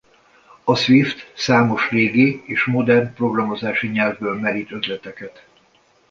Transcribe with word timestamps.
A 0.63 0.75
Swift 0.75 1.31
számos 1.37 1.89
régi 1.89 2.41
és 2.45 2.65
modern 2.65 3.13
programozási 3.13 3.87
nyelvből 3.87 4.39
merít 4.39 4.71
ötleteket. 4.71 5.45